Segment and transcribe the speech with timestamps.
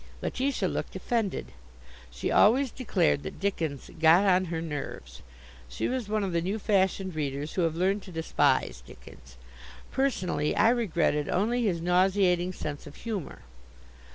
[0.23, 1.51] Letitia looked offended.
[2.09, 5.21] She always declared that Dickens "got on her nerves."
[5.69, 9.37] She was one of the new fashioned readers who have learned to despise Dickens.
[9.91, 13.43] Personally, I regretted only his nauseating sense of humor.